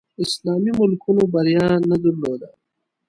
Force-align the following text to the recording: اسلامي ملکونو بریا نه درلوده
اسلامي 0.23 0.71
ملکونو 0.79 1.23
بریا 1.33 1.65
نه 1.89 1.97
درلوده 2.03 2.49